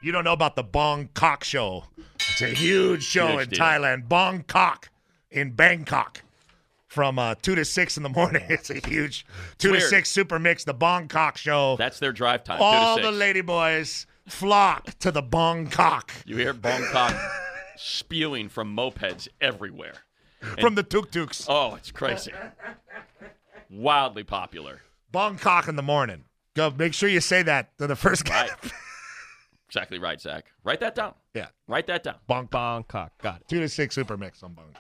[0.02, 1.84] You don't know about the Bong Kok show.
[2.16, 3.60] It's a huge show Huge in deal.
[3.60, 4.08] Thailand.
[4.08, 4.90] Bong Kok
[5.30, 6.23] in Bangkok
[6.94, 8.44] from uh, 2 to 6 in the morning.
[8.50, 9.26] It's a huge
[9.58, 11.76] 2 to 6 super mix, the Bong Kok show.
[11.76, 12.60] That's their drive time.
[12.62, 13.20] All two to the six.
[13.20, 17.16] lady boys flock to the Bong Kok You hear Bangkok
[17.78, 19.96] spewing from mopeds everywhere.
[20.60, 21.46] from the tuk tuks.
[21.50, 22.32] Oh, it's crazy.
[23.70, 24.82] Wildly popular.
[25.12, 26.26] Bong Kok in the morning.
[26.56, 28.44] Go make sure you say that to the first guy.
[28.48, 28.72] Right.
[29.68, 30.46] exactly right, Zach.
[30.64, 31.16] Write that down.
[31.34, 31.48] yeah.
[31.68, 32.16] Write that down.
[32.30, 33.12] Bonk Bangkok.
[33.22, 33.48] Got it.
[33.48, 34.76] Two to six super mix on Bone.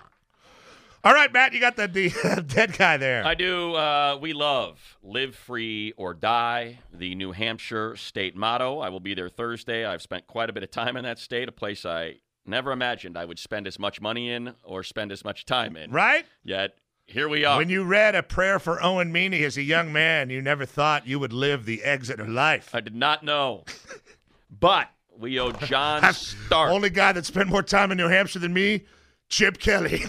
[1.05, 3.25] All right, Matt, you got the, the dead guy there.
[3.25, 3.75] I do.
[3.75, 8.79] Uh, we love live free or die, the New Hampshire state motto.
[8.79, 9.85] I will be there Thursday.
[9.85, 13.17] I've spent quite a bit of time in that state, a place I never imagined
[13.17, 15.91] I would spend as much money in or spend as much time in.
[15.91, 16.25] right?
[16.41, 17.57] Yet here we are.
[17.57, 21.05] When you read a prayer for Owen Meany as a young man, you never thought
[21.05, 22.73] you would live the exeter life.
[22.73, 23.65] I did not know,
[24.49, 26.71] but we owe John Stark.
[26.71, 28.85] Only guy that spent more time in New Hampshire than me,
[29.27, 30.03] Chip Kelly.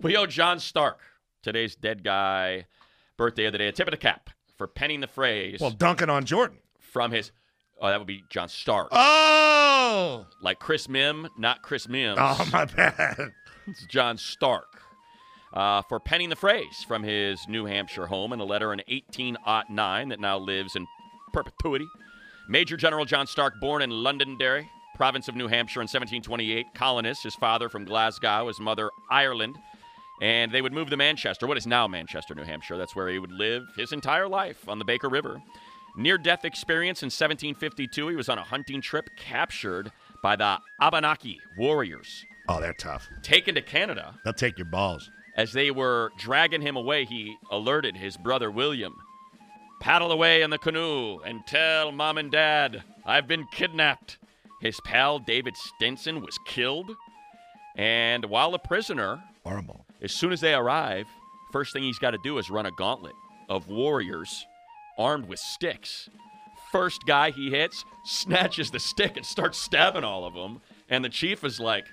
[0.00, 1.00] We owe John Stark,
[1.42, 2.66] today's dead guy,
[3.16, 6.10] birthday of the day, a tip of the cap for penning the phrase well, dunking
[6.10, 6.58] on Jordan.
[6.80, 7.32] from his.
[7.80, 8.88] Oh, that would be John Stark.
[8.92, 12.18] Oh, Like Chris Mim, not Chris Mims.
[12.20, 13.32] oh my bad.
[13.66, 14.66] It's John Stark.
[15.52, 20.08] Uh, for penning the phrase from his New Hampshire home in a letter in 1809
[20.08, 20.86] that now lives in
[21.32, 21.86] perpetuity.
[22.48, 27.34] Major General John Stark, born in Londonderry, province of New Hampshire in 1728, colonist, his
[27.34, 29.56] father from Glasgow, his mother Ireland,
[30.20, 32.76] and they would move to Manchester, what is now Manchester, New Hampshire.
[32.76, 35.40] That's where he would live his entire life on the Baker River.
[35.96, 41.38] Near death experience in 1752, he was on a hunting trip captured by the Abenaki
[41.58, 42.24] warriors.
[42.48, 43.08] Oh, they're tough.
[43.22, 45.10] Taken to Canada, They'll take your balls.
[45.36, 48.94] as they were dragging him away, he alerted his brother William.
[49.80, 54.16] Paddle away in the canoe and tell mom and dad I've been kidnapped.
[54.62, 56.90] His pal David Stinson was killed.
[57.76, 59.84] And while a prisoner, Horrible.
[60.00, 61.06] as soon as they arrive,
[61.52, 63.14] first thing he's got to do is run a gauntlet
[63.48, 64.46] of warriors
[64.96, 66.08] armed with sticks.
[66.70, 70.60] First guy he hits snatches the stick and starts stabbing all of them.
[70.88, 71.86] And the chief is like,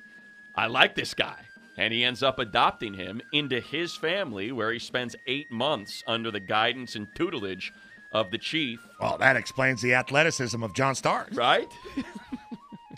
[0.56, 1.38] I like this guy.
[1.78, 6.30] And he ends up adopting him into his family, where he spends eight months under
[6.30, 7.72] the guidance and tutelage
[8.12, 8.86] of the chief.
[9.00, 11.30] Well, that explains the athleticism of John Stark.
[11.34, 11.72] Right?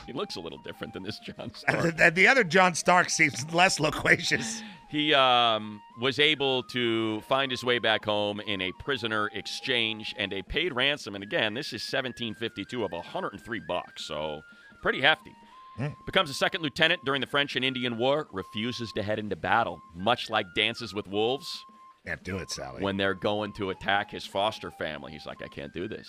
[0.06, 1.98] he looks a little different than this John Stark.
[1.98, 4.62] The, the other John Stark seems less loquacious.
[4.90, 10.34] He um, was able to find his way back home in a prisoner exchange and
[10.34, 11.16] a paid ransom.
[11.16, 14.42] And again, this is 1752 of 103 bucks, so
[14.82, 15.32] pretty hefty.
[16.06, 18.28] Becomes a second lieutenant during the French and Indian War.
[18.32, 21.48] Refuses to head into battle, much like Dances with Wolves
[22.06, 22.84] Can't do it, Sally.
[22.84, 25.12] when they're going to attack his foster family.
[25.12, 26.08] He's like, I can't do this.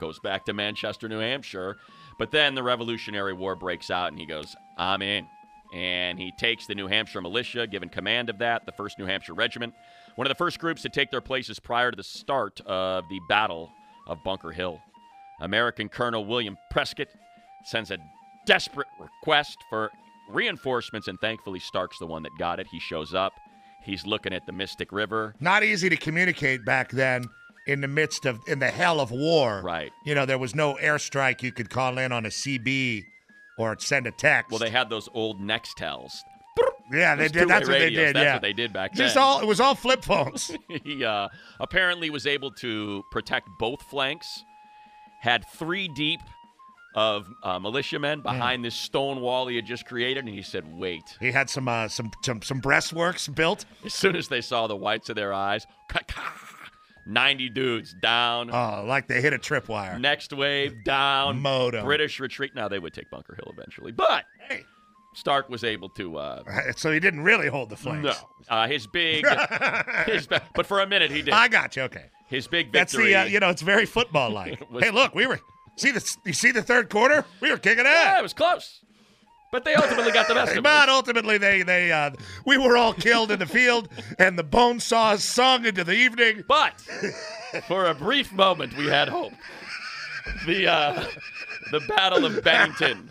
[0.00, 1.76] Goes back to Manchester, New Hampshire.
[2.18, 5.26] But then the Revolutionary War breaks out and he goes, I'm in.
[5.72, 9.34] And he takes the New Hampshire militia, given command of that, the 1st New Hampshire
[9.34, 9.74] Regiment,
[10.14, 13.20] one of the first groups to take their places prior to the start of the
[13.28, 13.72] Battle
[14.06, 14.80] of Bunker Hill.
[15.40, 17.08] American Colonel William Prescott
[17.64, 17.98] sends a
[18.46, 19.90] desperate request for
[20.30, 22.68] reinforcements, and thankfully, Stark's the one that got it.
[22.70, 23.32] He shows up.
[23.82, 25.34] He's looking at the Mystic River.
[25.40, 27.24] Not easy to communicate back then
[27.66, 29.62] in the midst of, in the hell of war.
[29.62, 29.92] Right.
[30.04, 33.04] You know, there was no airstrike you could call in on a CB
[33.58, 34.50] or send a text.
[34.50, 36.12] Well, they had those old Nextels.
[36.92, 37.48] yeah, they did.
[37.48, 38.16] That's what they did.
[38.16, 38.32] That's yeah.
[38.34, 39.22] what they did back Just then.
[39.22, 40.50] all, it was all flip phones.
[40.84, 41.28] he uh,
[41.60, 44.42] apparently was able to protect both flanks.
[45.20, 46.20] Had three deep
[46.94, 51.02] of uh, militiamen behind this stone wall he had just created, and he said, "Wait."
[51.18, 53.64] he had some, uh, some, some, some breastworks built.
[53.84, 55.66] As soon as they saw the whites of their eyes,
[57.06, 58.50] 90 dudes down.
[58.52, 60.00] Oh, like they hit a tripwire.
[60.00, 61.40] Next wave down.
[61.40, 61.84] Mowed 'em.
[61.84, 62.54] British retreat.
[62.54, 64.62] Now they would take Bunker Hill eventually, but Hey.
[65.16, 66.16] Stark was able to.
[66.18, 66.42] Uh,
[66.76, 68.04] So he didn't really hold the flames.
[68.04, 68.14] no,
[68.48, 69.24] uh, his big,
[70.06, 71.32] his, but for a minute he did.
[71.34, 71.82] I got you.
[71.82, 72.06] Okay.
[72.28, 72.80] His big victory.
[72.80, 74.60] That's the uh, you know it's very football like.
[74.80, 75.38] Hey, look, we were
[75.76, 77.24] see the you see the third quarter?
[77.40, 77.88] We were kicking it.
[77.88, 78.80] yeah, it was close,
[79.54, 80.92] but they ultimately got the best of But it.
[80.92, 82.10] ultimately, they they uh,
[82.44, 83.88] we were all killed in the field,
[84.18, 86.42] and the bone saws sung into the evening.
[86.48, 86.80] But
[87.68, 89.32] for a brief moment, we had hope.
[90.44, 91.04] The uh,
[91.70, 93.08] the Battle of Bennington,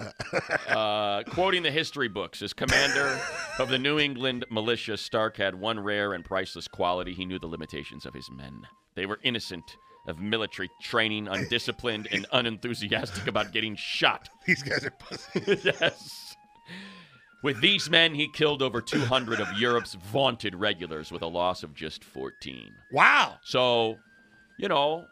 [0.68, 3.18] uh, quoting the history books, as commander
[3.58, 7.48] of the New England militia, Stark had one rare and priceless quality: he knew the
[7.48, 8.68] limitations of his men.
[8.96, 9.78] They were innocent
[10.08, 14.28] of military training, undisciplined, and unenthusiastic about getting shot.
[14.46, 15.64] These guys are pussies.
[15.80, 16.33] yes.
[17.42, 21.74] With these men, he killed over 200 of Europe's vaunted regulars with a loss of
[21.74, 22.72] just 14.
[22.94, 23.36] Wow.
[23.44, 23.98] So,
[24.58, 25.08] you know,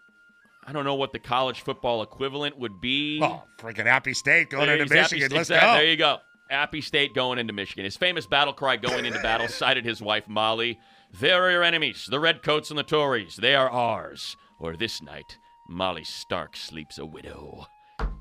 [0.65, 3.19] I don't know what the college football equivalent would be.
[3.21, 5.29] Oh, freaking Happy State going There- into Michigan.
[5.31, 5.55] Let's go.
[5.59, 6.19] There you go.
[6.49, 7.85] Appy State going into Michigan.
[7.85, 10.79] His famous battle cry going into battle cited his wife Molly.
[11.19, 13.35] There are your enemies, the Redcoats and the Tories.
[13.37, 14.35] They are ours.
[14.59, 15.37] Or this night,
[15.69, 17.67] Molly Stark sleeps a widow.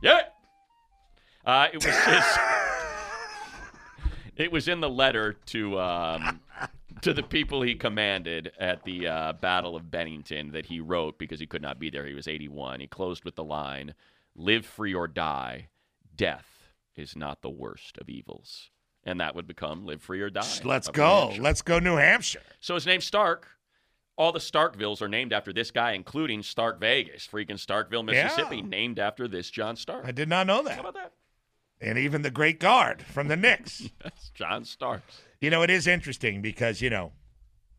[0.02, 0.22] Yeah.
[1.44, 2.24] Uh, it was his.
[4.40, 6.40] It was in the letter to um,
[7.02, 11.40] to the people he commanded at the uh, Battle of Bennington that he wrote because
[11.40, 12.06] he could not be there.
[12.06, 12.80] He was 81.
[12.80, 13.94] He closed with the line,
[14.34, 15.68] "Live free or die.
[16.14, 18.70] Death is not the worst of evils."
[19.04, 21.34] And that would become "Live free or die." Let's go.
[21.38, 22.42] Let's go, New Hampshire.
[22.60, 23.48] So his name's Stark.
[24.16, 28.62] All the Starkvilles are named after this guy, including Stark Vegas, freaking Starkville, Mississippi, Yeah.
[28.66, 30.04] named after this John Stark.
[30.04, 30.76] I did not know that.
[30.76, 30.88] How that.
[30.90, 31.12] about that?
[31.80, 33.88] And even the great guard from the Knicks.
[34.02, 35.22] That's John Starks.
[35.40, 37.12] You know, it is interesting because, you know,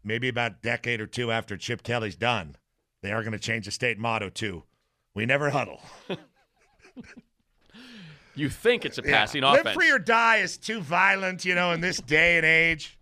[0.04, 2.56] maybe about a decade or two after Chip Kelly's done,
[3.04, 4.64] they are going to change the state motto to
[5.14, 5.82] We never huddle.
[8.36, 9.76] You think it's a passing Live offense.
[9.76, 12.98] free or die is too violent, you know, in this day and age.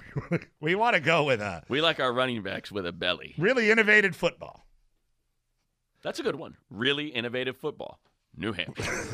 [0.60, 3.34] we want to go with a we like our running backs with a belly.
[3.38, 4.66] really innovative football.
[6.02, 6.56] That's a good one.
[6.70, 7.98] Really innovative football.
[8.36, 9.08] New Hampshire.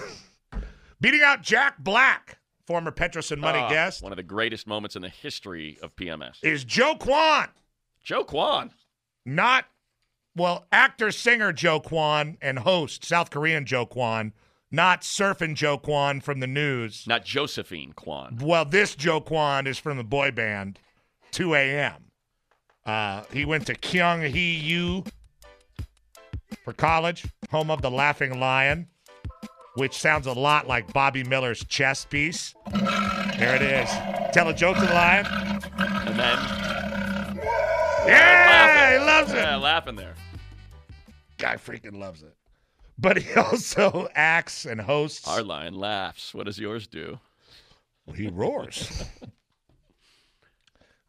[1.01, 4.97] Beating out Jack Black, former Petros and Money Ah, guest, One of the greatest moments
[4.97, 6.39] in the history of PMS.
[6.43, 7.49] is Joe Kwan.
[8.03, 8.71] Joe Kwan.
[9.25, 9.67] Not,
[10.37, 14.33] well, actor, singer Joe Kwan and host, South Korean Joe Kwan,
[14.71, 17.05] not surfing Joe Kwan from the news.
[17.07, 18.39] Not Josephine Kwan.
[18.41, 20.79] Well, this Joe Kwan is from the boy band
[21.33, 22.05] 2 a.m.
[22.87, 25.05] Uh, he went to Kyung Hee U
[26.65, 28.89] for college, home of the Laughing Lion,
[29.75, 32.55] which sounds a lot like Bobby Miller's chess piece.
[33.39, 33.89] There it is.
[34.33, 35.27] Tell a joke to the lion.
[35.27, 36.39] And then
[38.07, 39.07] Yeah, he laughing.
[39.07, 39.37] loves it.
[39.37, 40.15] Yeah, laughing there.
[41.39, 42.35] Guy freaking loves it.
[42.99, 45.27] But he also acts and hosts.
[45.27, 46.35] Our lion laughs.
[46.35, 47.19] What does yours do?
[48.15, 49.05] He roars.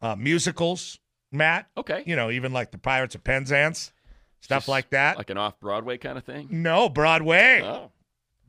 [0.00, 0.98] uh, musicals,
[1.30, 1.66] Matt.
[1.76, 2.02] Okay.
[2.06, 3.92] You know, even like the Pirates of Penzance,
[4.40, 5.18] stuff Just like that.
[5.18, 6.48] Like an off Broadway kind of thing?
[6.50, 7.60] no, Broadway.
[7.64, 7.90] Oh.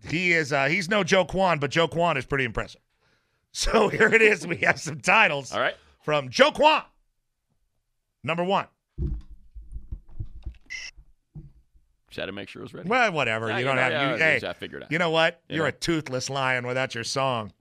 [0.10, 0.52] He is.
[0.54, 2.82] Uh, he's no Joe Kwan, but Joe Kwan is pretty impressive.
[3.56, 4.48] So here it is.
[4.48, 5.76] We have some titles All right.
[6.02, 6.82] from Joe Kwan.
[8.24, 8.66] Number one.
[12.10, 12.90] Just had to make sure it was ready.
[12.90, 13.50] Well, whatever.
[13.50, 13.92] Yeah, you you don't know, have.
[13.92, 14.92] yeah, you, hey, I figured out.
[14.92, 15.40] you know what?
[15.50, 17.52] You You're a toothless lion without your song.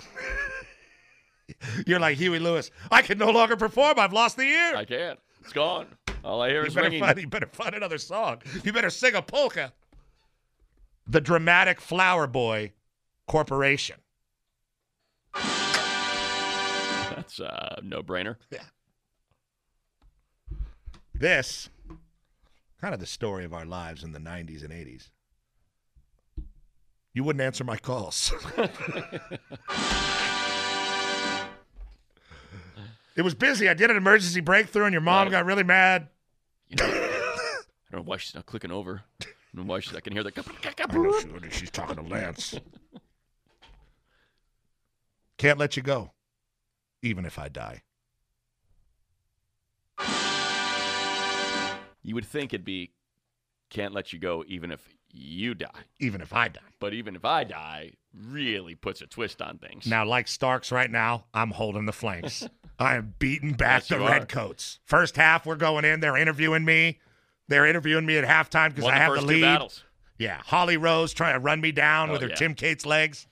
[1.86, 2.70] You're like Huey Lewis.
[2.90, 3.98] I can no longer perform.
[3.98, 4.74] I've lost the ear.
[4.76, 5.18] I can't.
[5.42, 5.86] It's gone.
[6.24, 7.00] All I hear You is better, ringing.
[7.00, 8.38] find, you better find another song.
[8.64, 9.72] You better sing a polka.
[11.08, 12.72] The Dramatic Flower Boy
[13.26, 13.96] Corporation.
[15.34, 18.36] That's uh, a no brainer.
[18.50, 18.62] Yeah.
[21.14, 21.68] This,
[22.80, 25.10] kind of the story of our lives in the 90s and 80s.
[27.12, 28.32] You wouldn't answer my calls.
[33.16, 33.68] it was busy.
[33.68, 35.32] I did an emergency breakthrough, and your mom Right.
[35.32, 36.08] got really mad.
[36.68, 39.02] You know, I don't know why she's not clicking over.
[39.66, 39.94] Why she's.
[39.94, 40.32] I can hear the.
[40.36, 42.54] I know she- she's talking to Lance.
[45.36, 46.12] Can't let you go,
[47.02, 47.82] even if I die.
[52.02, 52.92] You would think it'd be,
[53.70, 55.68] can't let you go even if you die.
[56.00, 56.60] Even if I die.
[56.80, 59.86] But even if I die, really puts a twist on things.
[59.86, 62.48] Now, like Starks right now, I'm holding the flanks.
[62.78, 63.98] I am beating back Yes, the.
[64.04, 64.78] Redcoats.
[64.84, 66.00] First half, we're going in.
[66.00, 67.00] They're interviewing me.
[67.48, 69.40] They're interviewing me at halftime because I have the lead.
[69.42, 69.82] battles.
[70.18, 72.34] Yeah, Holly Rowe's trying to run me down Oh, with her yeah.
[72.34, 73.26] Tim Cates legs.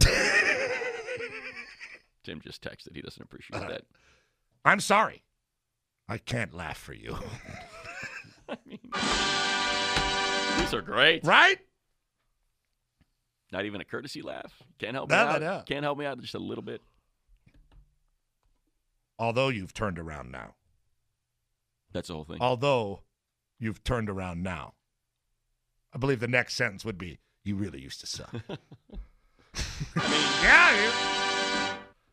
[2.24, 2.94] Tim just texted.
[2.94, 3.82] He doesn't appreciate that.
[4.64, 5.22] I'm sorry.
[6.08, 7.16] I can't laugh for you.
[8.48, 8.78] I mean,
[10.58, 11.24] These are great.
[11.24, 11.58] right?
[13.52, 14.52] Not even a courtesy laugh.
[14.78, 15.40] Can't help me No, out.
[15.40, 15.62] no.
[15.66, 16.82] Can't help me out just a little bit.
[19.18, 20.54] Although you've turned around now.
[21.92, 22.38] That's the whole thing.
[22.40, 23.00] Although
[23.58, 24.74] you've turned around now.
[25.92, 28.32] I believe the next sentence would be, you really used to suck.
[30.42, 30.84] yeah.
[30.84, 30.92] you-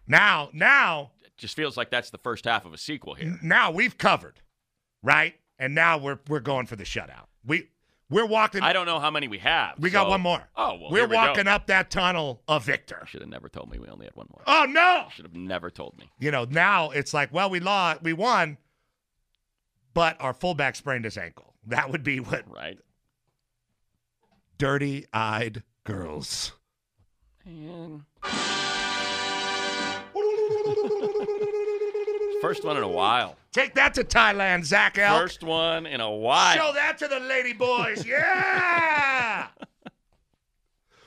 [0.08, 3.38] Now, now, It just feels like that's the first half of a sequel here.
[3.44, 4.42] now we've covered,
[5.04, 5.36] right?
[5.60, 7.26] And now we're we're going for the shutout.
[7.46, 7.70] We
[8.10, 8.62] we're walking.
[8.62, 9.78] I don't know how many we have.
[9.80, 10.42] we got one more.
[10.56, 11.16] Oh, well, we're we go.
[11.18, 13.04] walking up that tunnel a victor.
[13.08, 14.44] Should have never told me we only had one more.
[14.48, 15.08] Oh no!
[15.12, 16.10] Should have never told me.
[16.20, 18.58] You know, now it's like, well, we lost, we won,
[19.98, 21.56] but our fullback sprained his ankle.
[21.66, 22.78] That would be what Right?
[24.60, 26.52] dirty-eyed girls.
[27.44, 28.04] And
[32.44, 33.38] first one in a while.
[33.52, 35.20] Take that to Thailand, Zach Elk.
[35.20, 36.56] First one in a while.
[36.56, 38.06] Show that to the lady boys.
[38.06, 39.48] Yeah.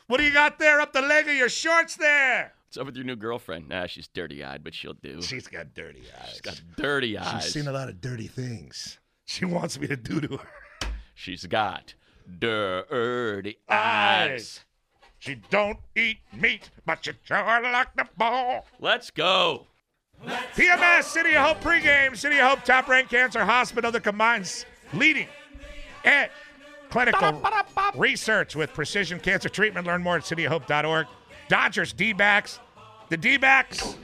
[0.09, 2.55] what do you got there up the leg of your shorts there?
[2.71, 3.69] What's up with your new girlfriend?
[3.69, 5.21] Nah, she's dirty eyed, but she'll do.
[5.23, 6.29] She's got dirty eyes.
[6.31, 7.43] She's got dirty eyes.
[7.43, 9.01] She's seen a lot of dirty things.
[9.25, 10.89] She wants me to do to her.
[11.17, 11.95] She's got
[12.39, 14.61] dirty Eyes.
[15.19, 18.65] She don't eat meat, but she sure like the ball.
[18.79, 19.67] Let's go.
[20.55, 22.17] PMS City of Hope pregame.
[22.17, 24.65] City of Hope top ranked cancer hospital that combines
[24.95, 25.27] leading
[26.05, 26.31] edge
[26.89, 27.43] clinical
[27.97, 29.89] research with precision cancer treatment.
[29.89, 31.09] Learn more at cityofhope.org.
[31.51, 32.61] Dodgers D backs.
[33.09, 33.97] The D backs,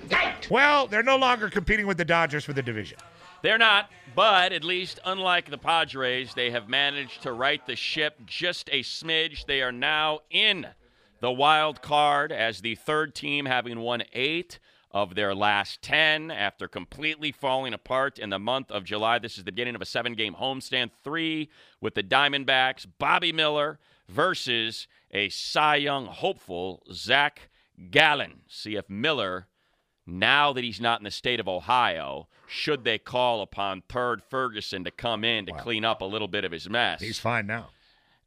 [0.51, 2.99] well, they're no longer competing with the Dodgers for the division.
[3.41, 8.19] They're not, but at least unlike the Padres, they have managed to right the ship
[8.27, 9.47] just a smidge.
[9.47, 10.67] They are now in
[11.21, 14.59] the wild card as the third team, having won eight
[14.91, 19.21] of their last 10 after completely falling apart in the month of July.
[19.21, 21.49] This is the beginning of a seven game homestand, three
[21.81, 23.79] with the Diamondbacks, Bobby Miller
[24.09, 27.49] versus a Cy Young hopeful, Zach
[27.91, 28.43] Gallen.
[28.49, 29.49] See if Miller
[30.07, 34.85] now that he's not in the state of Ohio, should they call upon Third Ferguson
[34.85, 37.01] to come in to clean up a little bit of his mess?
[37.01, 37.71] He's fine now.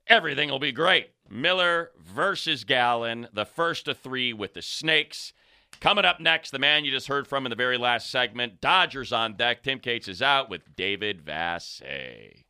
[0.07, 1.11] Everything will be great.
[1.29, 5.31] Miller versus Gallen, the first of three with the Snakes.
[5.79, 9.13] Coming up next, the man you just heard from in the very last segment, Dodgers
[9.13, 9.61] on deck.
[9.61, 12.43] Tim Cates is out with David Vassegh.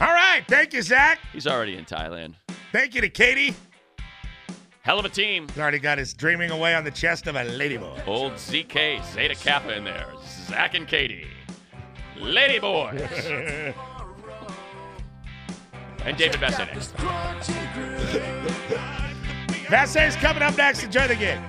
[0.00, 0.42] All right.
[0.46, 1.18] Thank you, Zach.
[1.32, 2.34] He's already in Thailand.
[2.72, 3.54] Thank you to Katie.
[4.82, 5.48] Hell of a team.
[5.48, 8.06] He's already got his dreaming away on the chest of a ladyboy.
[8.06, 10.06] Old ZK, Zeta Kappa in there.
[10.22, 11.26] Zach and Katie.
[12.18, 13.00] Lady Boys.
[16.04, 16.94] and David Vassegh next.
[19.66, 20.84] Vassegh's coming up next.
[20.84, 21.42] Enjoy the game.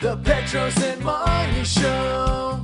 [0.00, 2.63] The Petros and Money Show.